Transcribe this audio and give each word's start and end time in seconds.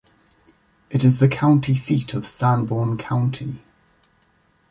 It 0.89 1.03
is 1.03 1.19
the 1.19 1.27
county 1.27 1.75
seat 1.75 2.15
of 2.15 2.25
Sanborn 2.25 2.97
County. 2.97 3.59